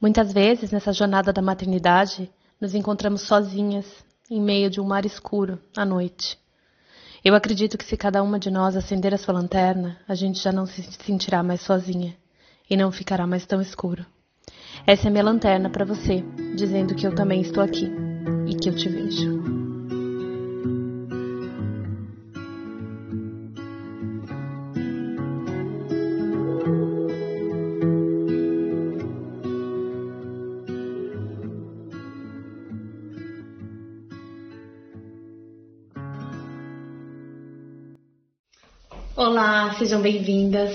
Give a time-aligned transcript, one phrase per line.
[0.00, 3.86] Muitas vezes, nessa jornada da maternidade, nos encontramos sozinhas,
[4.30, 6.38] em meio de um mar escuro, à noite.
[7.24, 10.52] Eu acredito que se cada uma de nós acender a sua lanterna, a gente já
[10.52, 12.16] não se sentirá mais sozinha
[12.68, 14.04] e não ficará mais tão escuro.
[14.86, 16.22] Essa é minha lanterna para você,
[16.54, 17.90] dizendo que eu também estou aqui
[18.46, 19.55] e que eu te vejo.
[39.78, 40.74] Sejam bem-vindas.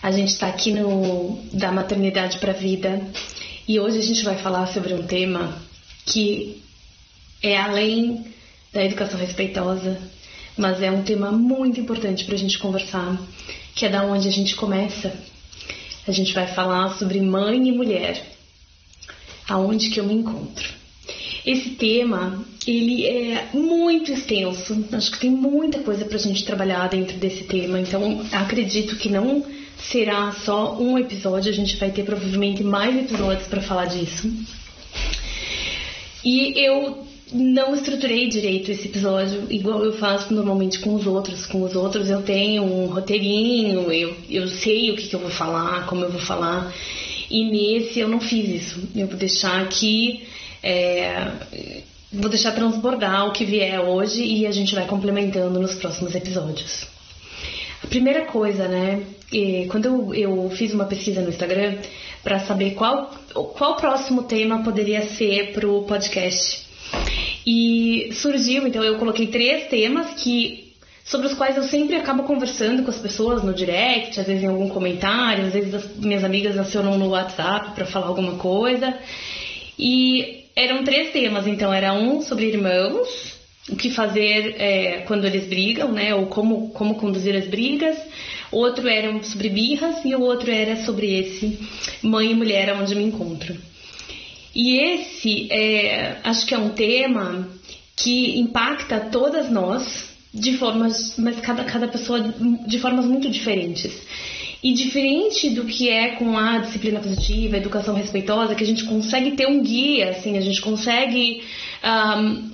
[0.00, 3.00] A gente está aqui no da maternidade para a vida
[3.66, 5.60] e hoje a gente vai falar sobre um tema
[6.06, 6.62] que
[7.42, 8.24] é além
[8.72, 10.00] da educação respeitosa,
[10.56, 13.18] mas é um tema muito importante para a gente conversar,
[13.74, 15.12] que é da onde a gente começa.
[16.06, 18.24] A gente vai falar sobre mãe e mulher,
[19.48, 20.81] aonde que eu me encontro.
[21.44, 24.84] Esse tema, ele é muito extenso.
[24.92, 27.80] Acho que tem muita coisa para a gente trabalhar dentro desse tema.
[27.80, 29.44] Então, acredito que não
[29.76, 31.50] será só um episódio.
[31.50, 34.32] A gente vai ter provavelmente mais episódios para falar disso.
[36.24, 41.46] E eu não estruturei direito esse episódio, igual eu faço normalmente com os outros.
[41.46, 45.30] Com os outros eu tenho um roteirinho, eu, eu sei o que, que eu vou
[45.30, 46.72] falar, como eu vou falar.
[47.28, 48.88] E nesse eu não fiz isso.
[48.94, 50.22] Eu vou deixar aqui
[50.62, 51.28] é,
[52.12, 56.86] vou deixar transbordar o que vier hoje e a gente vai complementando nos próximos episódios.
[57.82, 59.02] A primeira coisa, né?
[59.70, 61.78] Quando eu, fiz uma pesquisa no Instagram
[62.22, 66.64] para saber qual qual próximo tema poderia ser para o podcast.
[67.46, 72.84] E surgiu, então eu coloquei três temas que sobre os quais eu sempre acabo conversando
[72.84, 76.56] com as pessoas no direct, às vezes em algum comentário, às vezes as minhas amigas
[76.56, 78.96] acionam no WhatsApp para falar alguma coisa.
[79.76, 83.34] E eram três temas, então era um sobre irmãos,
[83.68, 86.14] o que fazer é, quando eles brigam, né?
[86.14, 87.96] Ou como, como conduzir as brigas.
[88.50, 91.58] Outro era sobre birras e o outro era sobre esse
[92.02, 93.56] mãe e mulher onde me encontro.
[94.54, 97.48] E esse é, acho que é um tema
[97.96, 103.92] que impacta todas nós de formas, mas cada, cada pessoa de formas muito diferentes.
[104.62, 108.84] E diferente do que é com a disciplina positiva, a educação respeitosa, que a gente
[108.84, 111.42] consegue ter um guia, assim, a gente consegue
[111.84, 112.50] um,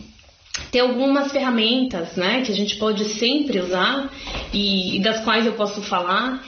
[0.70, 4.10] ter algumas ferramentas, né, que a gente pode sempre usar
[4.54, 6.42] e, e das quais eu posso falar.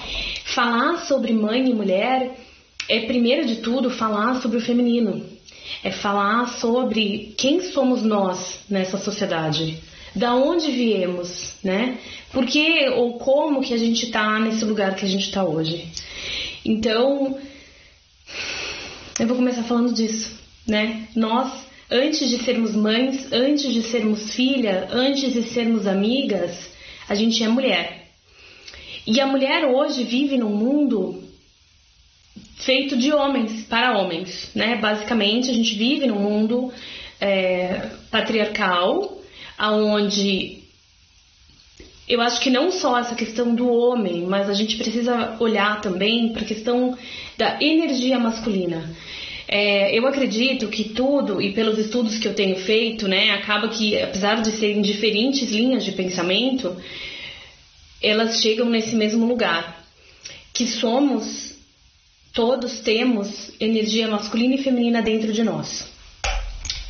[0.46, 2.34] Falar sobre mãe e mulher
[2.88, 5.24] é, primeiro de tudo, falar sobre o feminino.
[5.84, 9.78] É falar sobre quem somos nós nessa sociedade
[10.14, 11.98] da onde viemos, né?
[12.32, 15.88] Por que ou como que a gente está nesse lugar que a gente está hoje.
[16.64, 17.38] Então,
[19.18, 21.08] eu vou começar falando disso, né?
[21.14, 26.70] Nós, antes de sermos mães, antes de sermos filha, antes de sermos amigas,
[27.08, 28.08] a gente é mulher.
[29.06, 31.24] E a mulher hoje vive num mundo
[32.56, 34.76] feito de homens para homens, né?
[34.76, 36.72] Basicamente, a gente vive num mundo
[37.20, 39.19] é, patriarcal,
[39.60, 40.58] aonde
[42.08, 46.30] eu acho que não só essa questão do homem, mas a gente precisa olhar também
[46.32, 46.96] para a questão
[47.36, 48.90] da energia masculina.
[49.46, 54.00] É, eu acredito que tudo, e pelos estudos que eu tenho feito, né, acaba que,
[54.00, 56.74] apesar de serem diferentes linhas de pensamento,
[58.02, 59.84] elas chegam nesse mesmo lugar.
[60.54, 61.54] Que somos,
[62.32, 65.89] todos temos energia masculina e feminina dentro de nós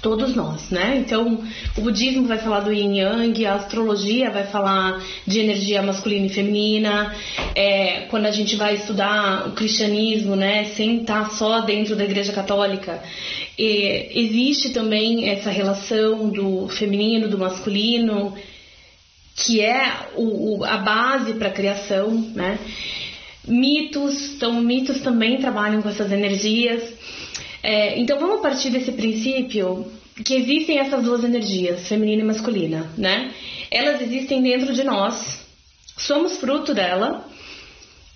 [0.03, 0.97] todos nós, né?
[1.05, 1.45] Então,
[1.77, 6.31] o budismo vai falar do yin yang, a astrologia vai falar de energia masculina e
[6.31, 7.15] feminina.
[7.55, 12.33] É, quando a gente vai estudar o cristianismo, né, sem estar só dentro da Igreja
[12.33, 13.03] Católica,
[13.59, 18.35] é, existe também essa relação do feminino, do masculino,
[19.37, 22.59] que é o, o, a base para a criação, né?
[23.47, 26.83] Mitos, então mitos também trabalham com essas energias.
[27.63, 29.91] É, então vamos partir desse princípio
[30.25, 33.33] que existem essas duas energias, feminina e masculina, né?
[33.71, 35.45] Elas existem dentro de nós,
[35.97, 37.27] somos fruto dela.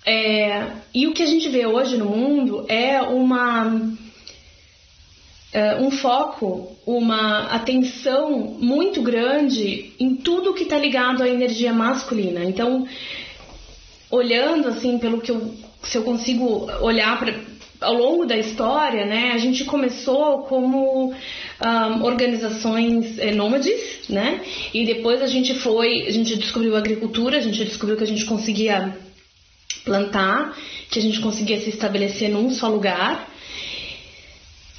[0.05, 3.95] É, e o que a gente vê hoje no mundo é uma
[5.55, 12.43] é, um foco, uma atenção muito grande em tudo que está ligado à energia masculina.
[12.43, 12.85] Então,
[14.11, 17.33] olhando assim pelo que eu, se eu consigo olhar para
[17.81, 24.41] ao longo da história, né, a gente começou como um, organizações é, nômades, né,
[24.73, 28.07] e depois a gente foi, a gente descobriu a agricultura, a gente descobriu que a
[28.07, 28.97] gente conseguia
[29.83, 30.57] plantar,
[30.89, 33.29] que a gente conseguia se estabelecer num só lugar.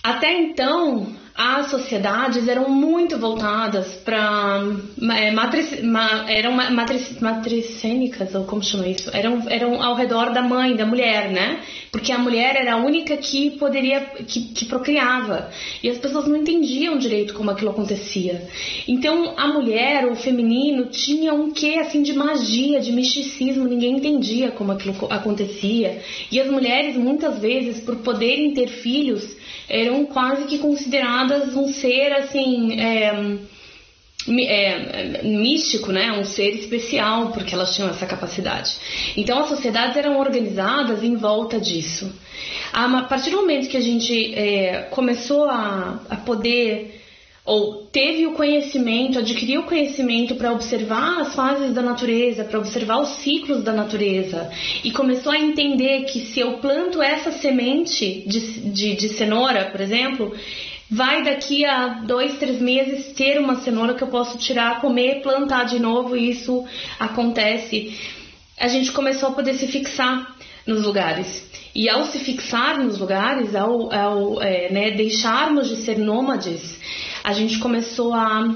[0.02, 4.62] Até então, as sociedades eram muito voltadas para
[5.14, 9.10] é, matriz, ma, eram matriz, matricênicas ou como chama isso?
[9.12, 11.60] Eram eram ao redor da mãe da mulher né?
[11.90, 15.50] Porque a mulher era a única que poderia que, que procriava.
[15.82, 18.48] E as pessoas não entendiam direito como aquilo acontecia.
[18.88, 23.66] Então a mulher o feminino tinha um quê assim de magia de misticismo.
[23.66, 26.00] Ninguém entendia como aquilo acontecia.
[26.30, 29.35] E as mulheres muitas vezes por poderem ter filhos
[29.68, 32.80] eram quase que consideradas um ser assim.
[32.80, 33.36] É,
[34.28, 36.10] é, místico, né?
[36.12, 38.76] Um ser especial, porque elas tinham essa capacidade.
[39.16, 42.12] Então as sociedades eram organizadas em volta disso.
[42.72, 47.05] A partir do momento que a gente é, começou a, a poder
[47.46, 53.00] ou teve o conhecimento, adquiriu o conhecimento para observar as fases da natureza, para observar
[53.00, 54.50] os ciclos da natureza
[54.82, 58.40] e começou a entender que se eu planto essa semente de,
[58.70, 60.34] de, de cenoura, por exemplo,
[60.90, 65.66] vai daqui a dois, três meses ter uma cenoura que eu posso tirar, comer, plantar
[65.66, 66.64] de novo e isso
[66.98, 67.96] acontece.
[68.58, 70.34] A gente começou a poder se fixar
[70.66, 71.46] nos lugares.
[71.72, 76.80] E ao se fixar nos lugares, ao, ao é, né, deixarmos de ser nômades,
[77.26, 78.54] a gente começou a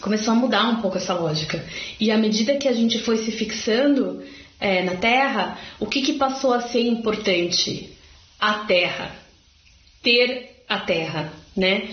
[0.00, 1.64] começou a mudar um pouco essa lógica.
[1.98, 4.22] E à medida que a gente foi se fixando
[4.60, 7.90] é, na Terra, o que, que passou a ser importante?
[8.38, 9.10] A Terra.
[10.00, 11.88] Ter a Terra, né?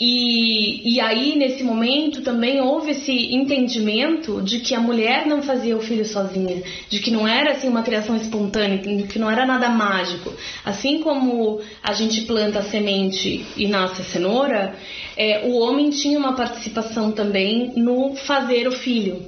[0.00, 5.76] E, e aí, nesse momento, também houve esse entendimento de que a mulher não fazia
[5.76, 9.46] o filho sozinha, de que não era assim uma criação espontânea, de que não era
[9.46, 10.32] nada mágico.
[10.64, 14.74] Assim como a gente planta a semente e nasce a cenoura,
[15.16, 19.24] é, o homem tinha uma participação também no fazer o filho.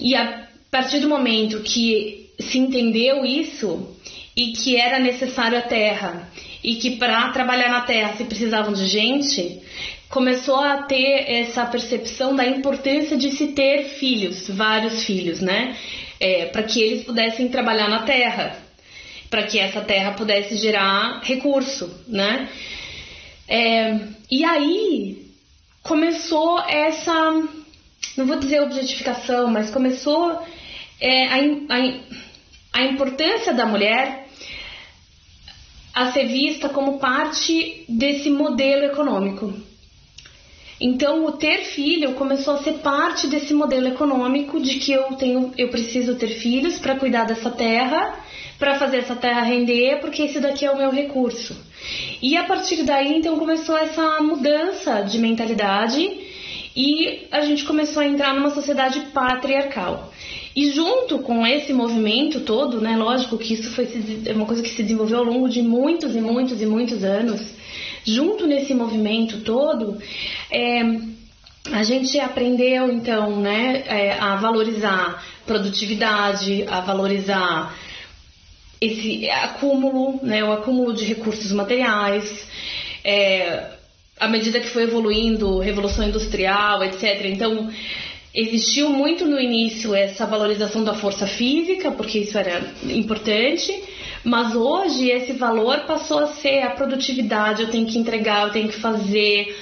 [0.00, 3.86] E a partir do momento que se entendeu isso
[4.34, 6.28] e que era necessário a terra
[6.62, 9.60] e que para trabalhar na terra se precisavam de gente,
[10.08, 15.76] começou a ter essa percepção da importância de se ter filhos, vários filhos, né?
[16.20, 18.56] É, para que eles pudessem trabalhar na terra,
[19.28, 22.48] para que essa terra pudesse gerar recurso, né?
[23.48, 23.98] É,
[24.30, 25.26] e aí
[25.82, 27.12] começou essa,
[28.16, 30.40] não vou dizer objetificação, mas começou
[31.00, 34.21] é, a, a, a importância da mulher
[35.94, 39.52] a ser vista como parte desse modelo econômico.
[40.80, 45.52] Então, o ter filho começou a ser parte desse modelo econômico de que eu tenho,
[45.56, 48.18] eu preciso ter filhos para cuidar dessa terra,
[48.58, 51.56] para fazer essa terra render, porque esse daqui é o meu recurso.
[52.20, 56.31] E a partir daí, então, começou essa mudança de mentalidade
[56.74, 60.12] e a gente começou a entrar numa sociedade patriarcal.
[60.54, 63.88] E junto com esse movimento todo, né, lógico que isso foi
[64.26, 67.40] é uma coisa que se desenvolveu ao longo de muitos e muitos e muitos anos,
[68.04, 69.98] junto nesse movimento todo,
[70.50, 70.82] é,
[71.70, 77.74] a gente aprendeu então né, é, a valorizar produtividade, a valorizar
[78.80, 82.46] esse acúmulo, né, o acúmulo de recursos materiais,
[83.04, 83.71] é,
[84.24, 87.26] à medida que foi evoluindo, revolução industrial, etc.
[87.26, 87.70] Então
[88.34, 93.78] Existiu muito no início essa valorização da força física, porque isso era importante,
[94.24, 98.68] mas hoje esse valor passou a ser a produtividade, eu tenho que entregar, eu tenho
[98.68, 99.54] que fazer,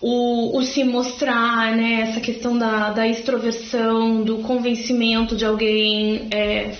[0.00, 2.02] o, o se mostrar, né?
[2.02, 6.28] Essa questão da, da extroversão, do convencimento de alguém.
[6.30, 6.76] É,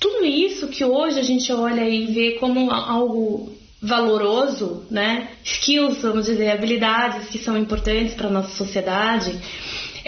[0.00, 5.28] tudo isso que hoje a gente olha e vê como algo valoroso, né?
[5.44, 9.38] Skills, vamos dizer, habilidades que são importantes para nossa sociedade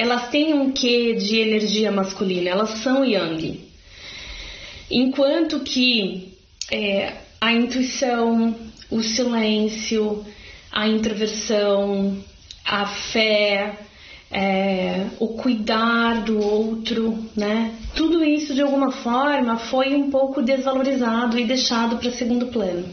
[0.01, 3.61] elas têm um quê de energia masculina, elas são yang.
[4.91, 6.33] Enquanto que
[6.71, 8.57] é, a intuição,
[8.91, 10.25] o silêncio,
[10.73, 12.17] a introversão,
[12.65, 13.79] a fé,
[14.31, 17.75] é, o cuidar do outro, né?
[17.95, 22.89] Tudo isso de alguma forma foi um pouco desvalorizado e deixado para segundo plano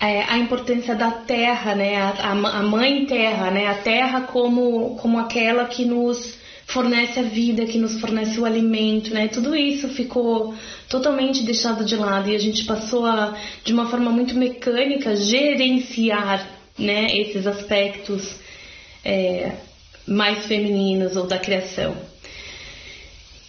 [0.00, 5.18] é, a importância da terra, né, a, a, mãe terra, né, a terra como, como
[5.18, 10.54] aquela que nos fornece a vida, que nos fornece o alimento, né, tudo isso ficou
[10.88, 16.46] totalmente deixado de lado e a gente passou a, de uma forma muito mecânica, gerenciar,
[16.78, 18.36] né, esses aspectos
[19.02, 19.52] é,
[20.06, 21.96] mais femininos ou da criação.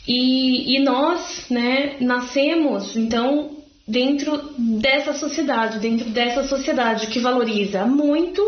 [0.08, 3.57] E, e nós, né, nascemos, então,
[3.88, 8.42] dentro dessa sociedade, dentro dessa sociedade que valoriza muito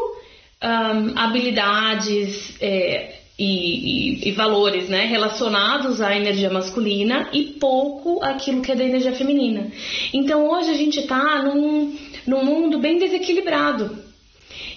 [0.61, 8.61] um, habilidades é, e, e, e, valores né, relacionados à energia masculina e pouco aquilo
[8.61, 9.71] que é da energia feminina.
[10.13, 11.95] Então hoje a gente está num,
[12.27, 14.09] num mundo bem desequilibrado.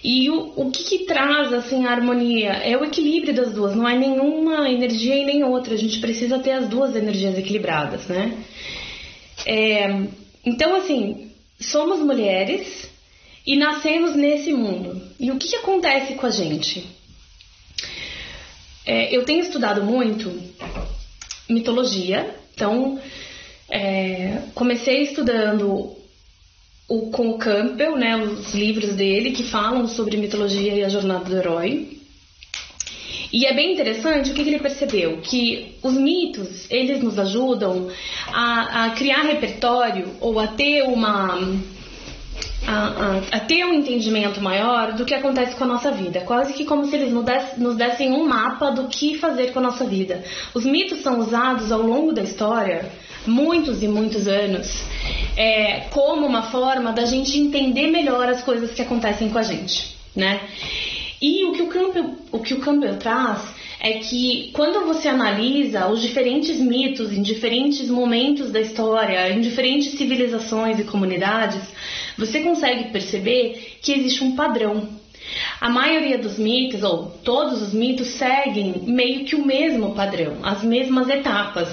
[0.04, 2.52] E o, o que, que, traz assim a harmonia?
[2.52, 5.75] É o equilíbrio das duas, não é nenhuma energia e nem outra.
[5.75, 8.37] A gente precisa ter as duas energias equilibradas, né?
[9.47, 10.07] É,
[10.44, 11.30] então, assim,
[11.61, 12.90] somos mulheres
[13.46, 15.00] e nascemos nesse mundo.
[15.18, 16.87] E o que, que acontece com a gente?
[18.84, 20.30] É, eu tenho estudado muito
[21.49, 23.00] mitologia, então
[23.68, 25.96] é, comecei estudando
[26.88, 31.25] o, com o Campbell, né, os livros dele que falam sobre mitologia e a jornada
[31.25, 32.01] do herói.
[33.33, 37.89] E é bem interessante o que, que ele percebeu, que os mitos, eles nos ajudam
[38.31, 41.39] a, a criar repertório ou a ter uma
[42.67, 46.21] a, a, a, ter um entendimento maior do que acontece com a nossa vida.
[46.21, 49.59] Quase que como se eles nos dessem, nos dessem um mapa do que fazer com
[49.59, 50.23] a nossa vida.
[50.55, 52.91] Os mitos são usados ao longo da história,
[53.27, 54.85] muitos e muitos anos,
[55.37, 59.97] é, como uma forma da gente entender melhor as coisas que acontecem com a gente,
[60.15, 60.41] né?
[61.23, 63.41] E o que o Campbell, o que o Campbell traz
[63.79, 69.93] é que quando você analisa os diferentes mitos em diferentes momentos da história, em diferentes
[69.93, 71.62] civilizações e comunidades,
[72.19, 74.88] você consegue perceber que existe um padrão.
[75.61, 80.64] A maioria dos mitos, ou todos os mitos, seguem meio que o mesmo padrão, as
[80.64, 81.69] mesmas etapas.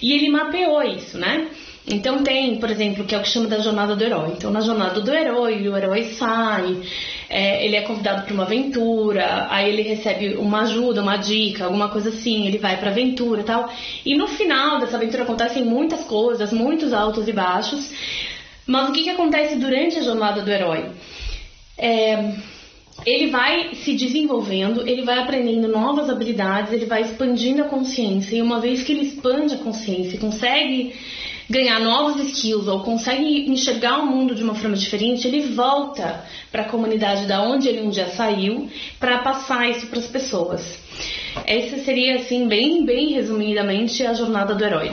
[0.00, 1.48] E ele mapeou isso, né?
[1.88, 4.32] Então tem, por exemplo, que é o que chama da jornada do herói.
[4.36, 6.82] Então na jornada do herói, o herói sai,
[7.30, 11.88] é, ele é convidado para uma aventura, aí ele recebe uma ajuda, uma dica, alguma
[11.88, 13.70] coisa assim, ele vai para aventura e tal.
[14.04, 17.88] E no final dessa aventura acontecem muitas coisas, muitos altos e baixos.
[18.66, 20.90] Mas o que, que acontece durante a jornada do herói?
[21.78, 22.32] É,
[23.04, 28.34] ele vai se desenvolvendo, ele vai aprendendo novas habilidades, ele vai expandindo a consciência.
[28.34, 30.92] E uma vez que ele expande a consciência, consegue
[31.48, 36.62] ganhar novos skills ou consegue enxergar o mundo de uma forma diferente, ele volta para
[36.62, 40.78] a comunidade da onde ele um dia saiu para passar isso para as pessoas.
[41.46, 44.90] Essa seria assim bem bem resumidamente a jornada do herói.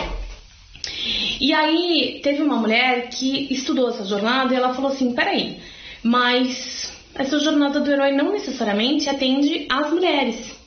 [1.40, 5.60] E aí teve uma mulher que estudou essa jornada e ela falou assim, peraí,
[6.02, 10.62] mas essa jornada do herói não necessariamente atende às mulheres.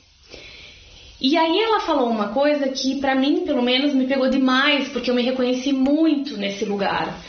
[1.19, 5.09] E aí ela falou uma coisa que para mim, pelo menos, me pegou demais, porque
[5.09, 7.19] eu me reconheci muito nesse lugar.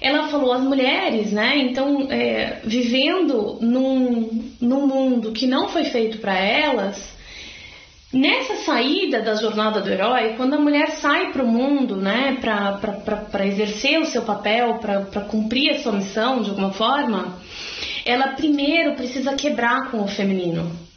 [0.00, 1.58] Ela falou as mulheres, né?
[1.58, 7.12] Então, é, vivendo num, num mundo que não foi feito para elas,
[8.12, 13.46] nessa saída da jornada do herói, quando a mulher sai para o mundo, né, para
[13.46, 17.36] exercer o seu papel, para cumprir a sua missão de alguma forma,
[18.04, 20.93] ela primeiro precisa quebrar com o feminino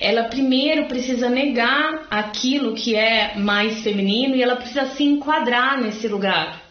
[0.00, 6.08] ela primeiro precisa negar aquilo que é mais feminino e ela precisa se enquadrar nesse
[6.08, 6.62] lugar.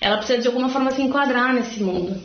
[0.00, 2.20] Ela precisa de alguma forma se enquadrar nesse mundo.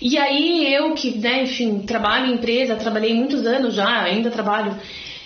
[0.00, 4.74] E aí eu que, né, enfim, trabalho em empresa, trabalhei muitos anos já, ainda trabalho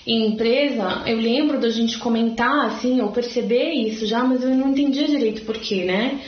[0.04, 4.70] em empresa, eu lembro da gente comentar assim, ou perceber isso já, mas eu não
[4.70, 6.20] entendia direito por quê, né?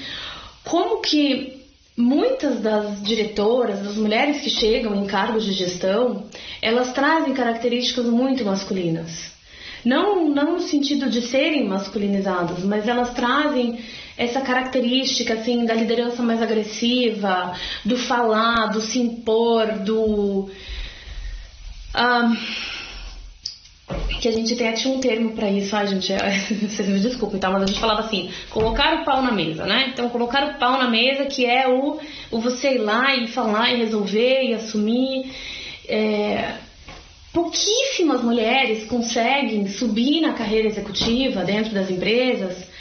[0.62, 1.63] Como que
[1.96, 6.26] Muitas das diretoras, das mulheres que chegam em cargos de gestão,
[6.60, 9.32] elas trazem características muito masculinas.
[9.84, 13.78] Não, não no sentido de serem masculinizadas, mas elas trazem
[14.16, 17.52] essa característica assim da liderança mais agressiva,
[17.84, 20.48] do falar, do se impor, do
[21.94, 22.36] uh,
[24.20, 26.12] que a gente tem tinha um termo para isso, ai gente,
[26.66, 27.50] vocês me desculpem, tá?
[27.50, 29.90] Mas a gente falava assim, colocar o pau na mesa, né?
[29.92, 31.98] Então colocar o pau na mesa que é o,
[32.30, 35.30] o você ir lá e falar e resolver e assumir.
[35.86, 36.54] É,
[37.32, 42.72] pouquíssimas mulheres conseguem subir na carreira executiva dentro das empresas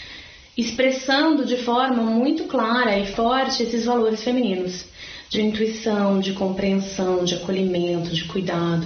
[0.55, 4.85] expressando de forma muito clara e forte esses valores femininos
[5.29, 8.85] de intuição, de compreensão, de acolhimento, de cuidado.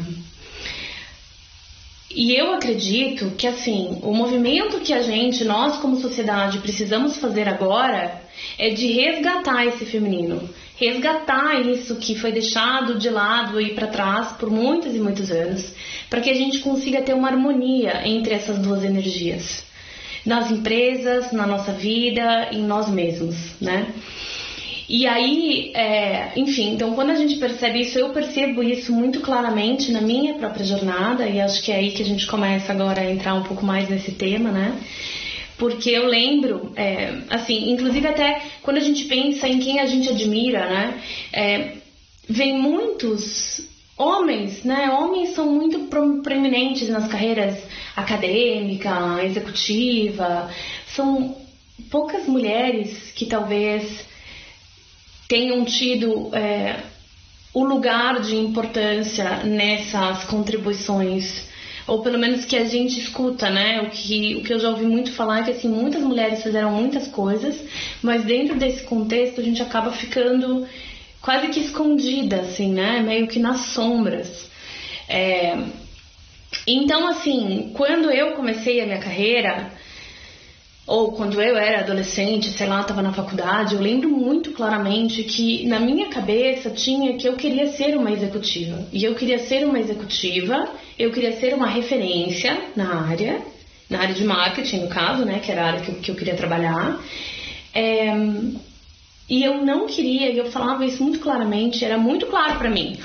[2.18, 7.48] E eu acredito que assim, o movimento que a gente, nós como sociedade, precisamos fazer
[7.48, 8.20] agora
[8.58, 14.32] é de resgatar esse feminino, resgatar isso que foi deixado de lado e para trás
[14.32, 15.76] por muitos e muitos anos,
[16.10, 19.64] para que a gente consiga ter uma harmonia entre essas duas energias,
[20.26, 23.94] nas empresas, na nossa vida, em nós mesmos, né?
[24.90, 29.92] E aí, é, enfim, então quando a gente percebe isso, eu percebo isso muito claramente
[29.92, 33.12] na minha própria jornada, e acho que é aí que a gente começa agora a
[33.12, 34.80] entrar um pouco mais nesse tema, né?
[35.58, 40.10] Porque eu lembro, é, assim, inclusive até quando a gente pensa em quem a gente
[40.10, 41.02] admira, né?
[41.34, 41.74] É,
[42.30, 43.68] vem muitos
[43.98, 44.90] homens, né?
[44.92, 45.80] Homens são muito
[46.24, 47.58] proeminentes nas carreiras
[47.96, 50.50] acadêmica, executiva.
[50.96, 51.36] São
[51.90, 54.06] poucas mulheres que talvez
[55.28, 56.78] tenham tido é,
[57.54, 61.48] o lugar de importância nessas contribuições
[61.88, 63.82] ou pelo menos que a gente escuta, né?
[63.82, 66.72] O que, o que eu já ouvi muito falar é que assim, muitas mulheres fizeram
[66.72, 67.58] muitas coisas,
[68.04, 70.68] mas dentro desse contexto a gente acaba ficando
[71.22, 73.00] quase que escondida, assim, né?
[73.00, 74.50] Meio que nas sombras.
[75.08, 75.58] É...
[76.66, 79.72] Então, assim, quando eu comecei a minha carreira,
[80.88, 85.68] ou quando eu era adolescente, sei lá, estava na faculdade, eu lembro muito claramente que
[85.68, 88.88] na minha cabeça tinha que eu queria ser uma executiva.
[88.94, 90.66] E eu queria ser uma executiva,
[90.98, 93.42] eu queria ser uma referência na área,
[93.90, 96.16] na área de marketing, no caso, né, que era a área que eu, que eu
[96.16, 97.04] queria trabalhar.
[97.76, 98.16] É,
[99.30, 102.98] e eu não queria, e eu falava isso muito claramente, era muito claro para mim.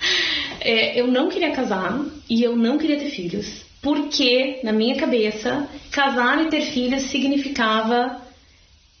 [0.62, 5.68] é, eu não queria casar e eu não queria ter filhos porque, na minha cabeça,
[5.90, 8.20] casar e ter filhos significava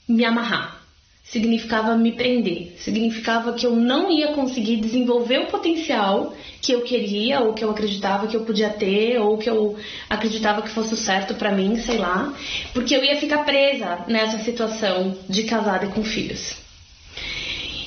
[0.08, 0.80] me amarrar,
[1.24, 7.40] significava me prender, significava que eu não ia conseguir desenvolver o potencial que eu queria
[7.40, 9.76] ou que eu acreditava que eu podia ter ou que eu
[10.08, 12.32] acreditava que fosse o certo para mim, sei lá,
[12.72, 16.56] porque eu ia ficar presa nessa situação de casada e com filhos.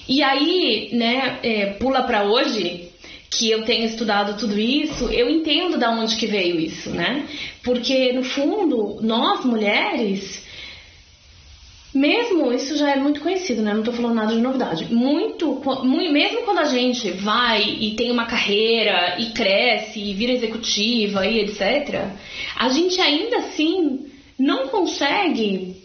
[0.07, 2.90] E aí, né, é, pula para hoje,
[3.31, 7.25] que eu tenho estudado tudo isso, eu entendo da onde que veio isso, né?
[7.63, 10.45] Porque no fundo, nós mulheres,
[11.93, 13.73] mesmo isso já é muito conhecido, né?
[13.73, 14.93] Não tô falando nada de novidade.
[14.93, 15.61] Muito,
[16.11, 21.39] mesmo quando a gente vai e tem uma carreira e cresce e vira executiva e
[21.39, 22.07] etc,
[22.57, 24.07] a gente ainda assim
[24.37, 25.77] não consegue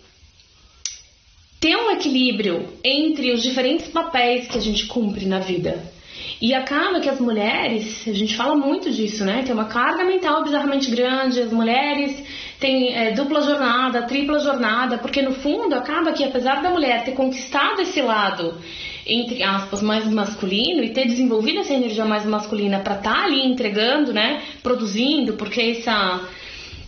[1.60, 5.94] ter um equilíbrio entre os diferentes papéis que a gente cumpre na vida.
[6.40, 9.42] E acaba que as mulheres, a gente fala muito disso, né?
[9.42, 12.22] Tem uma carga mental bizarramente grande, as mulheres
[12.60, 17.12] têm é, dupla jornada, tripla jornada, porque no fundo acaba que apesar da mulher ter
[17.12, 18.54] conquistado esse lado,
[19.06, 23.46] entre aspas, mais masculino e ter desenvolvido essa energia mais masculina para estar tá ali
[23.46, 24.42] entregando, né?
[24.62, 26.20] Produzindo, porque essa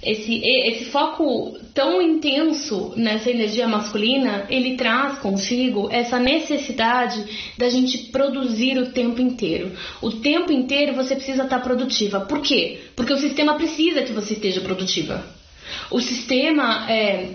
[0.02, 7.24] esse, esse foco tão intenso nessa energia masculina, ele traz consigo essa necessidade
[7.56, 9.72] da gente produzir o tempo inteiro.
[10.00, 12.20] O tempo inteiro você precisa estar produtiva.
[12.20, 12.78] Por quê?
[12.94, 15.24] Porque o sistema precisa que você esteja produtiva.
[15.90, 17.30] O sistema é,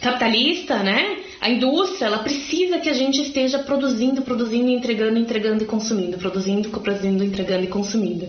[0.00, 1.18] capitalista, né?
[1.40, 6.68] A indústria, ela precisa que a gente esteja produzindo, produzindo, entregando, entregando e consumindo, produzindo,
[6.70, 8.26] produzindo, entregando e consumindo.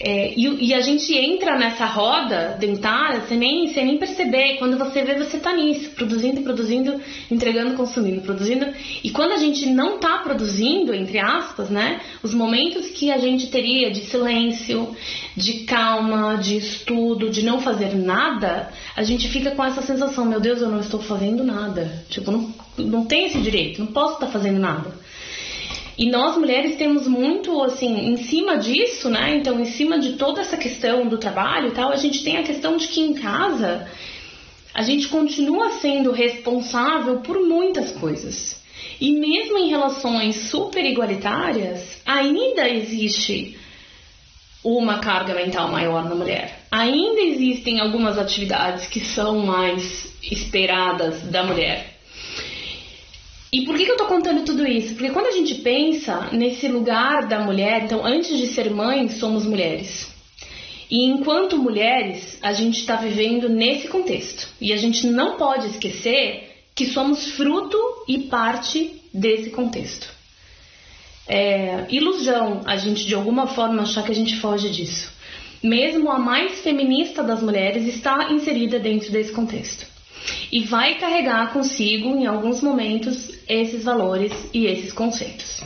[0.00, 4.56] É, e, e, a gente entra nessa roda dentária sem nem, sem nem perceber.
[4.58, 8.66] Quando você vê, você está nisso, produzindo, produzindo, entregando, consumindo, produzindo.
[9.02, 13.48] E quando a gente não está produzindo, entre aspas, né, os momentos que a gente
[13.48, 14.94] teria de silêncio,
[15.36, 20.38] de calma, de estudo, de não fazer nada, a gente fica com essa sensação: meu
[20.38, 22.04] Deus, eu não estou fazendo nada.
[22.08, 25.07] Tipo, não, não tem esse direito, não posso estar fazendo nada.
[25.98, 29.34] E nós mulheres temos muito, assim, em cima disso, né?
[29.34, 32.44] Então, em cima de toda essa questão do trabalho e tal, a gente tem a
[32.44, 33.88] questão de que em casa
[34.72, 38.62] a gente continua sendo responsável por muitas coisas.
[39.00, 43.58] E mesmo em relações super igualitárias, ainda existe
[44.62, 46.60] uma carga mental maior na mulher.
[46.70, 51.97] Ainda existem algumas atividades que são mais esperadas da mulher.
[53.50, 54.94] E por que, que eu tô contando tudo isso?
[54.94, 59.46] Porque quando a gente pensa nesse lugar da mulher, então antes de ser mãe, somos
[59.46, 60.12] mulheres.
[60.90, 64.48] E enquanto mulheres, a gente está vivendo nesse contexto.
[64.60, 70.06] E a gente não pode esquecer que somos fruto e parte desse contexto.
[71.26, 75.10] É ilusão a gente de alguma forma achar que a gente foge disso.
[75.62, 79.86] Mesmo a mais feminista das mulheres está inserida dentro desse contexto
[80.50, 85.62] e vai carregar consigo, em alguns momentos, esses valores e esses conceitos.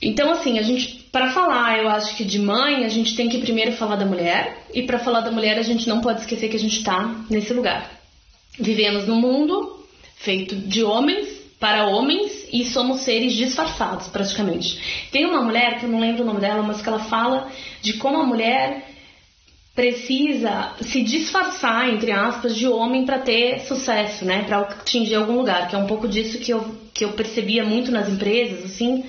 [0.00, 3.38] Então, assim, a gente, para falar, eu acho que de mãe, a gente tem que
[3.38, 6.56] primeiro falar da mulher, e para falar da mulher, a gente não pode esquecer que
[6.56, 7.90] a gente está nesse lugar.
[8.58, 9.84] Vivemos num mundo
[10.16, 15.08] feito de homens para homens e somos seres disfarçados, praticamente.
[15.10, 17.94] Tem uma mulher, que eu não lembro o nome dela, mas que ela fala de
[17.94, 18.95] como a mulher
[19.76, 24.42] precisa se disfarçar, entre aspas, de homem para ter sucesso, né?
[24.44, 27.92] Para atingir algum lugar, que é um pouco disso que eu, que eu percebia muito
[27.92, 29.04] nas empresas, assim,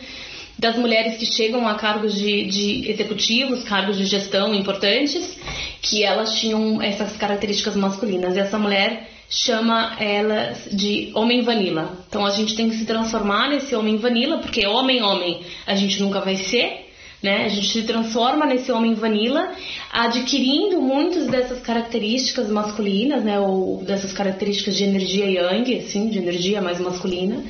[0.60, 5.38] das mulheres que chegam a cargos de, de executivos, cargos de gestão importantes,
[5.82, 8.36] que elas tinham essas características masculinas.
[8.36, 11.98] E essa mulher chama elas de homem vanilla.
[12.10, 16.02] Então a gente tem que se transformar nesse homem vanilla, porque homem, homem, a gente
[16.02, 16.87] nunca vai ser,
[17.22, 17.46] né?
[17.46, 19.52] A gente se transforma nesse homem vanilla,
[19.92, 23.40] adquirindo muitas dessas características masculinas, né?
[23.40, 27.44] Ou dessas características de energia yang, assim, de energia mais masculina,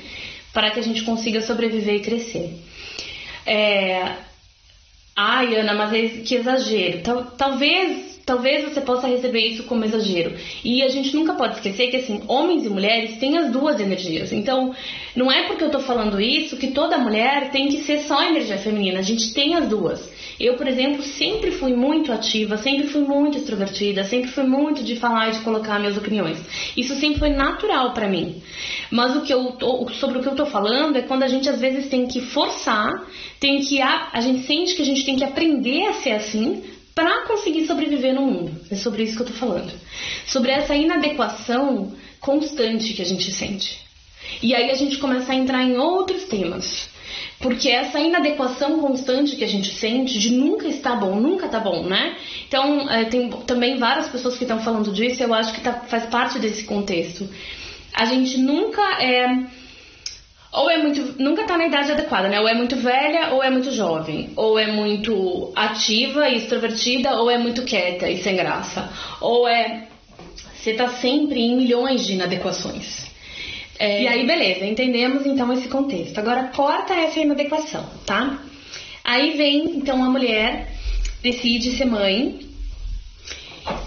[0.54, 2.54] para que a gente consiga sobreviver e crescer.
[3.46, 4.28] É...
[5.16, 7.02] Ai, Ana, mas é que exagero.
[7.38, 10.36] Talvez talvez você possa receber isso como exagero.
[10.62, 14.34] E a gente nunca pode esquecer que, assim, homens e mulheres têm as duas energias.
[14.34, 14.76] Então,
[15.16, 18.58] não é porque eu tô falando isso que toda mulher tem que ser só energia
[18.58, 19.00] feminina.
[19.00, 20.12] A gente tem as duas.
[20.38, 24.98] Eu, por exemplo, sempre fui muito ativa, sempre fui muito extrovertida, sempre fui muito de
[24.98, 26.38] falar e de colocar minhas opiniões.
[26.76, 28.42] Isso sempre foi natural para mim.
[28.92, 31.48] Mas o que eu tô, sobre o que eu tô falando é quando a gente
[31.50, 32.92] às vezes tem que forçar,
[33.40, 36.77] tem que a, a gente sente que a gente tem que aprender a ser assim
[36.98, 38.60] para conseguir sobreviver no mundo.
[38.72, 39.72] É sobre isso que eu tô falando.
[40.26, 43.78] Sobre essa inadequação constante que a gente sente.
[44.42, 46.90] E aí a gente começa a entrar em outros temas.
[47.40, 51.84] Porque essa inadequação constante que a gente sente de nunca estar bom, nunca tá bom,
[51.84, 52.18] né?
[52.48, 56.06] Então, é, tem também várias pessoas que estão falando disso, eu acho que tá, faz
[56.06, 57.30] parte desse contexto.
[57.94, 59.46] A gente nunca é
[60.52, 61.22] ou é muito.
[61.22, 62.40] Nunca tá na idade adequada, né?
[62.40, 64.32] Ou é muito velha ou é muito jovem.
[64.36, 68.90] Ou é muito ativa e extrovertida, ou é muito quieta e sem graça.
[69.22, 69.88] Ou é.
[70.56, 73.08] Você tá sempre em milhões de inadequações.
[73.80, 74.04] É...
[74.04, 76.18] E aí, beleza, entendemos então esse contexto.
[76.18, 78.40] Agora corta essa inadequação, tá?
[79.04, 80.70] Aí vem então a mulher,
[81.22, 82.40] decide ser mãe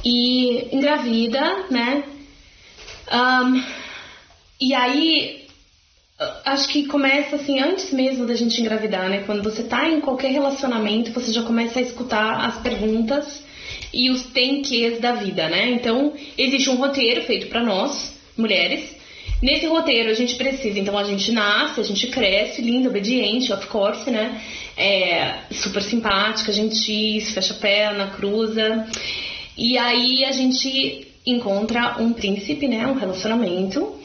[0.05, 2.05] e engravida, né?
[3.13, 3.63] Um,
[4.61, 5.40] e aí
[6.45, 9.23] acho que começa assim antes mesmo da gente engravidar, né?
[9.25, 13.43] Quando você tá em qualquer relacionamento, você já começa a escutar as perguntas
[13.93, 14.63] e os tem
[15.01, 15.71] da vida, né?
[15.71, 18.97] Então, existe um roteiro feito para nós, mulheres.
[19.43, 23.67] Nesse roteiro a gente precisa, então a gente nasce, a gente cresce, linda, obediente, of
[23.69, 24.39] course, né?
[24.77, 28.87] É, super simpática, gentil, fecha a perna, cruza.
[29.57, 32.87] E aí a gente encontra um príncipe, né?
[32.87, 33.99] Um relacionamento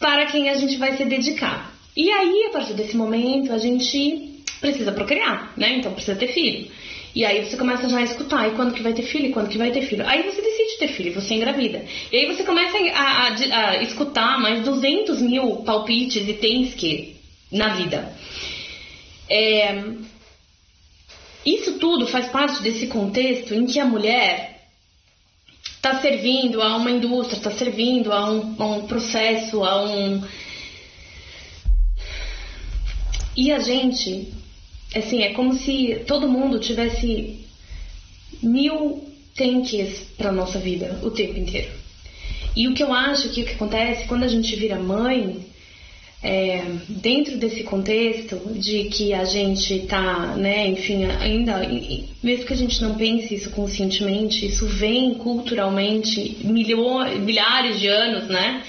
[0.00, 1.72] para quem a gente vai se dedicar.
[1.96, 5.76] E aí, a partir desse momento, a gente precisa procriar, né?
[5.76, 6.68] Então precisa ter filho.
[7.14, 9.48] E aí você começa já a escutar, e quando que vai ter filho, e quando
[9.48, 10.06] que vai ter filho.
[10.06, 11.84] Aí você decide ter filho, você engravida.
[12.10, 17.16] E aí você começa a, a, a escutar mais 200 mil palpites e tens que
[17.50, 18.12] na vida.
[19.28, 19.82] É,
[21.44, 24.59] isso tudo faz parte desse contexto em que a mulher
[25.80, 30.22] está servindo a uma indústria, está servindo a um, a um processo, a um.
[33.34, 34.30] E a gente,
[34.94, 37.46] assim, é como se todo mundo tivesse
[38.42, 41.72] mil tanques para nossa vida o tempo inteiro.
[42.54, 45.46] E o que eu acho que o que acontece quando a gente vira mãe
[46.22, 51.58] é, dentro desse contexto de que a gente está, né, enfim, ainda,
[52.22, 58.62] mesmo que a gente não pense isso conscientemente, isso vem culturalmente milhares de anos, né?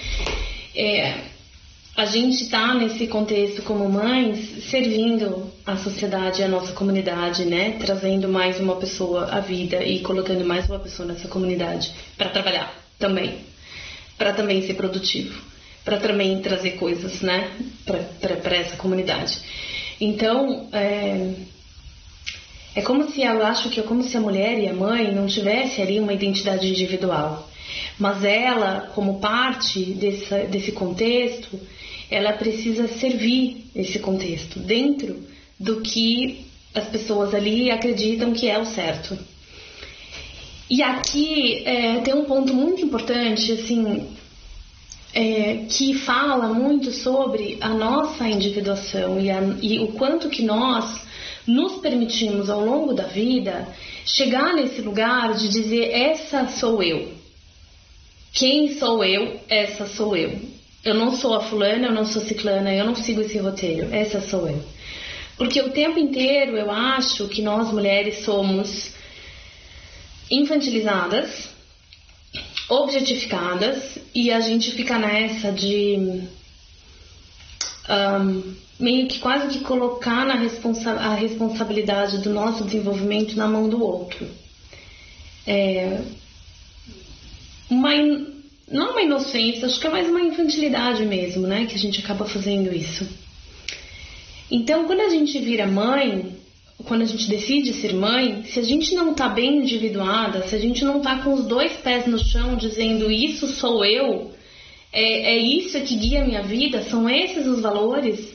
[0.73, 1.31] É,
[1.97, 7.71] a gente está nesse contexto como mães, servindo a sociedade, a nossa comunidade, né?
[7.81, 12.73] Trazendo mais uma pessoa à vida e colocando mais uma pessoa nessa comunidade para trabalhar
[12.97, 13.39] também,
[14.17, 15.50] para também ser produtivo
[15.83, 17.49] para também trazer coisas, né,
[17.85, 19.39] para essa comunidade.
[19.99, 21.33] Então, é,
[22.75, 25.27] é como se eu acho que é como se a mulher e a mãe não
[25.27, 27.49] tivesse ali uma identidade individual,
[27.99, 31.59] mas ela, como parte desse, desse contexto,
[32.09, 35.23] ela precisa servir esse contexto dentro
[35.59, 39.17] do que as pessoas ali acreditam que é o certo.
[40.69, 44.07] E aqui é, tem um ponto muito importante, assim,
[45.13, 51.01] é, que fala muito sobre a nossa individuação e, a, e o quanto que nós
[51.45, 53.67] nos permitimos ao longo da vida
[54.05, 57.13] chegar nesse lugar de dizer essa sou eu.
[58.33, 59.39] Quem sou eu?
[59.49, 60.39] Essa sou eu.
[60.83, 63.93] Eu não sou a fulana, eu não sou ciclana, eu não sigo esse roteiro.
[63.93, 64.63] Essa sou eu.
[65.37, 68.93] Porque o tempo inteiro eu acho que nós mulheres somos
[70.29, 71.50] infantilizadas
[72.71, 76.25] objetificadas e a gente fica nessa de
[77.89, 83.67] um, meio que quase que colocar na responsa a responsabilidade do nosso desenvolvimento na mão
[83.67, 84.25] do outro.
[85.45, 85.99] É
[87.69, 87.91] uma
[88.71, 91.65] não uma inocência, acho que é mais uma infantilidade mesmo, né?
[91.65, 93.05] Que a gente acaba fazendo isso.
[94.49, 96.37] Então, quando a gente vira mãe,
[96.83, 100.59] quando a gente decide ser mãe, se a gente não está bem individuada, se a
[100.59, 104.31] gente não está com os dois pés no chão dizendo isso sou eu,
[104.91, 108.33] é, é isso que guia a minha vida, são esses os valores,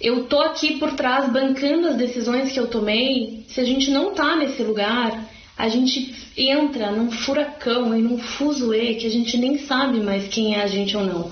[0.00, 4.10] eu tô aqui por trás bancando as decisões que eu tomei, se a gente não
[4.10, 9.58] está nesse lugar, a gente entra num furacão e num fuzuê que a gente nem
[9.58, 11.30] sabe mais quem é a gente ou não.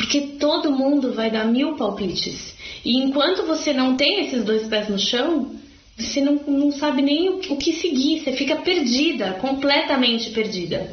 [0.00, 2.54] Porque todo mundo vai dar mil palpites.
[2.82, 5.54] E enquanto você não tem esses dois pés no chão,
[5.94, 10.90] você não, não sabe nem o, o que seguir, você fica perdida, completamente perdida.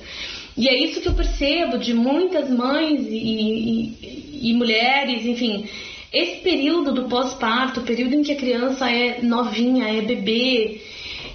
[0.57, 5.65] E é isso que eu percebo de muitas mães e, e, e mulheres, enfim.
[6.11, 10.81] Esse período do pós-parto, o período em que a criança é novinha, é bebê,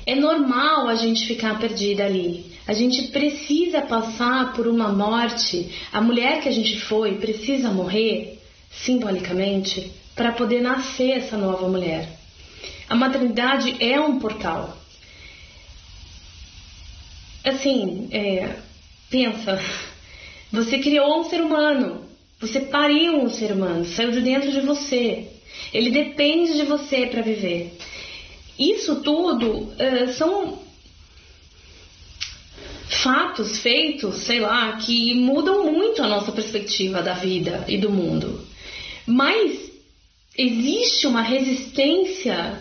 [0.04, 2.51] é normal a gente ficar perdida ali.
[2.66, 5.70] A gente precisa passar por uma morte.
[5.92, 12.08] A mulher que a gente foi precisa morrer, simbolicamente, para poder nascer essa nova mulher.
[12.88, 14.76] A maternidade é um portal.
[17.44, 18.56] Assim, é,
[19.10, 19.60] pensa,
[20.52, 22.04] você criou um ser humano,
[22.40, 25.28] você pariu um ser humano, saiu de dentro de você.
[25.72, 27.76] Ele depende de você para viver.
[28.58, 30.58] Isso tudo uh, são
[32.96, 38.40] fatos feitos, sei lá, que mudam muito a nossa perspectiva da vida e do mundo.
[39.06, 39.70] Mas
[40.36, 42.58] existe uma resistência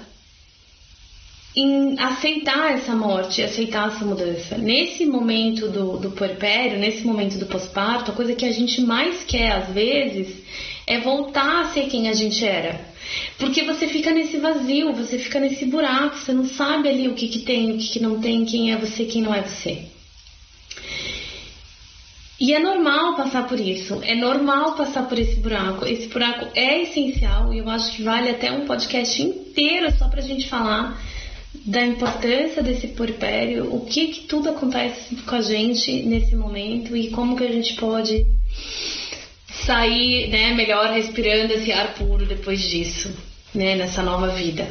[1.55, 4.57] em aceitar essa morte, aceitar essa mudança.
[4.57, 9.23] Nesse momento do, do puerpério, nesse momento do pós-parto, a coisa que a gente mais
[9.23, 10.43] quer às vezes
[10.87, 12.79] é voltar a ser quem a gente era.
[13.37, 17.27] Porque você fica nesse vazio, você fica nesse buraco, você não sabe ali o que,
[17.27, 19.90] que tem, o que, que não tem, quem é você, quem não é você.
[22.41, 25.85] E é normal passar por isso, é normal passar por esse buraco.
[25.85, 30.21] Esse buraco é essencial e eu acho que vale até um podcast inteiro só pra
[30.21, 30.99] gente falar
[31.53, 37.11] da importância desse puerpério, o que, que tudo acontece com a gente nesse momento e
[37.11, 38.25] como que a gente pode
[39.63, 43.15] sair né, melhor respirando esse ar puro depois disso,
[43.53, 44.67] né, nessa nova vida.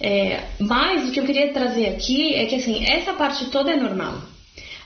[0.00, 3.76] É, mas o que eu queria trazer aqui é que assim, essa parte toda é
[3.76, 4.35] normal.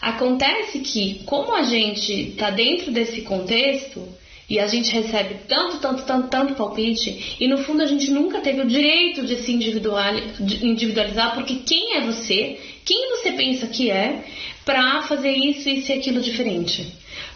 [0.00, 4.08] Acontece que, como a gente está dentro desse contexto
[4.48, 8.40] e a gente recebe tanto, tanto, tanto, tanto palpite, e no fundo a gente nunca
[8.40, 14.24] teve o direito de se individualizar, porque quem é você, quem você pensa que é,
[14.64, 16.86] para fazer isso, isso e aquilo diferente.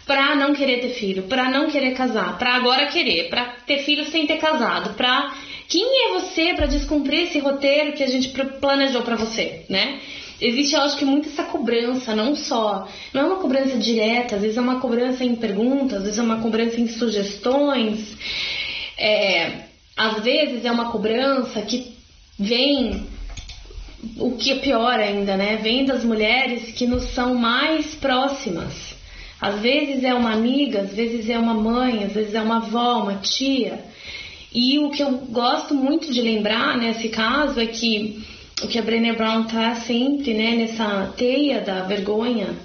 [0.05, 4.05] Para não querer ter filho, para não querer casar, para agora querer, para ter filho
[4.05, 5.33] sem ter casado, para
[5.67, 9.99] quem é você para descumprir esse roteiro que a gente planejou para você, né?
[10.39, 12.87] Existe, eu acho que, muito essa cobrança, não só.
[13.13, 16.23] Não é uma cobrança direta, às vezes é uma cobrança em perguntas, às vezes é
[16.23, 18.15] uma cobrança em sugestões.
[18.97, 21.95] É, às vezes é uma cobrança que
[22.37, 23.07] vem,
[24.17, 25.57] o que é pior ainda, né?
[25.57, 28.95] Vem das mulheres que nos são mais próximas.
[29.39, 33.03] Às vezes é uma amiga, às vezes é uma mãe, às vezes é uma avó,
[33.03, 33.83] uma tia.
[34.53, 38.23] E o que eu gosto muito de lembrar nesse caso é que
[38.63, 42.55] o que a Brené Brown está sempre né, nessa teia da vergonha,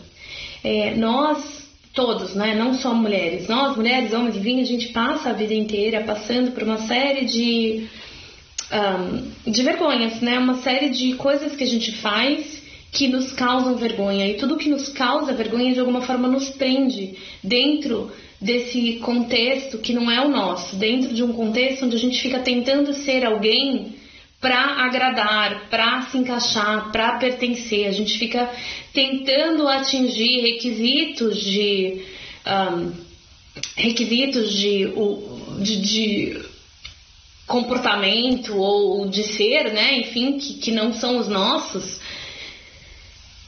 [0.63, 5.33] é, nós todos, né, não só mulheres, nós mulheres, homens, enfim, a gente passa a
[5.33, 7.89] vida inteira passando por uma série de,
[8.73, 12.61] um, de vergonhas, né, uma série de coisas que a gente faz
[12.93, 14.29] que nos causam vergonha.
[14.29, 19.93] E tudo que nos causa vergonha de alguma forma nos prende dentro desse contexto que
[19.93, 23.95] não é o nosso, dentro de um contexto onde a gente fica tentando ser alguém
[24.41, 27.87] para agradar, para se encaixar, para pertencer.
[27.87, 28.51] A gente fica
[28.93, 32.03] tentando atingir requisitos de
[32.47, 32.93] um,
[33.77, 34.87] requisitos de,
[35.63, 36.51] de, de,
[37.47, 39.99] comportamento ou de ser, né?
[39.99, 42.01] Enfim, que, que não são os nossos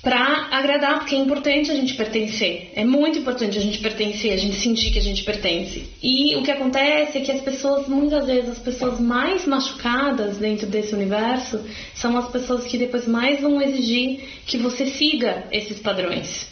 [0.03, 2.73] para agradar, porque é importante a gente pertencer.
[2.75, 5.89] É muito importante a gente pertencer, a gente sentir que a gente pertence.
[6.03, 10.67] E o que acontece é que as pessoas, muitas vezes, as pessoas mais machucadas dentro
[10.67, 16.49] desse universo são as pessoas que depois mais vão exigir que você siga esses padrões.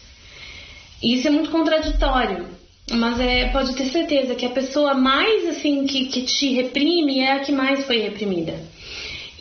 [1.02, 2.46] E isso é muito contraditório.
[2.92, 7.32] Mas é, pode ter certeza que a pessoa mais assim que, que te reprime é
[7.32, 8.54] a que mais foi reprimida.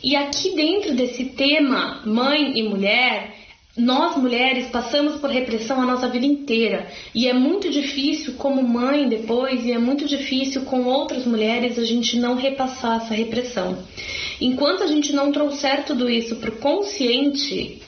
[0.02, 3.39] E aqui dentro desse tema mãe e mulher,
[3.76, 9.08] nós mulheres passamos por repressão a nossa vida inteira e é muito difícil, como mãe
[9.08, 13.78] depois, e é muito difícil com outras mulheres a gente não repassar essa repressão.
[14.40, 17.80] Enquanto a gente não trouxer tudo isso para o consciente,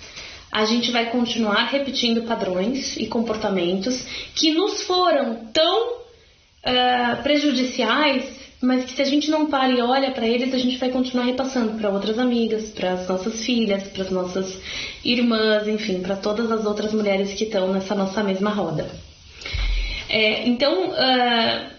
[0.53, 8.85] a gente vai continuar repetindo padrões e comportamentos que nos foram tão uh, prejudiciais mas
[8.85, 11.77] que se a gente não para e olha para eles, a gente vai continuar repassando
[11.77, 14.63] para outras amigas, para as nossas filhas, para as nossas
[15.05, 18.89] irmãs, enfim, para todas as outras mulheres que estão nessa nossa mesma roda.
[20.09, 21.73] É, então, uh,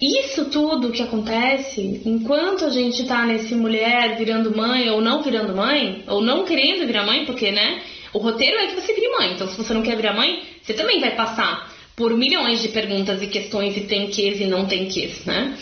[0.00, 5.54] isso tudo que acontece, enquanto a gente está nesse mulher virando mãe ou não virando
[5.54, 7.82] mãe, ou não querendo virar mãe, porque, né,
[8.14, 10.72] o roteiro é que você vire mãe, então se você não quer virar mãe, você
[10.72, 11.69] também vai passar
[12.00, 15.54] por milhões de perguntas e questões e tem ques e não tem ques, né?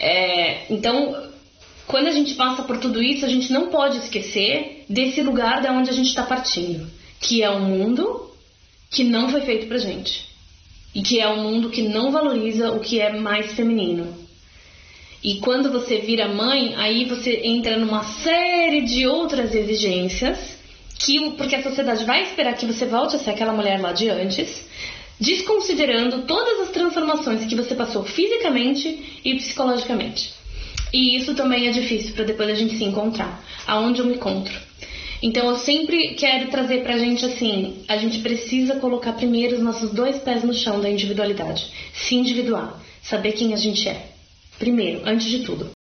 [0.00, 1.14] É, então,
[1.86, 5.70] quando a gente passa por tudo isso, a gente não pode esquecer desse lugar da
[5.72, 8.32] onde a gente está partindo, que é um mundo
[8.90, 10.24] que não foi feito pra gente
[10.94, 14.16] e que é um mundo que não valoriza o que é mais feminino.
[15.22, 20.56] E quando você vira mãe, aí você entra numa série de outras exigências
[20.98, 24.08] que porque a sociedade vai esperar que você volte a ser aquela mulher lá de
[24.08, 24.66] antes,
[25.20, 30.32] desconsiderando todas as transformações que você passou fisicamente e psicologicamente.
[30.92, 33.44] E isso também é difícil para depois a gente se encontrar.
[33.66, 34.54] Aonde eu me encontro?
[35.22, 39.90] Então eu sempre quero trazer pra gente assim, a gente precisa colocar primeiro os nossos
[39.90, 44.10] dois pés no chão da individualidade, se individuar, saber quem a gente é.
[44.58, 45.75] Primeiro, antes de tudo.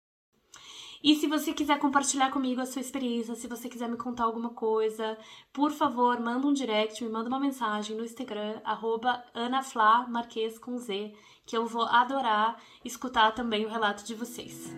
[1.03, 4.51] E se você quiser compartilhar comigo a sua experiência, se você quiser me contar alguma
[4.51, 5.17] coisa,
[5.51, 11.13] por favor, manda um direct, me manda uma mensagem no Instagram, arroba anaflamarques com Z,
[11.45, 14.73] que eu vou adorar escutar também o relato de vocês.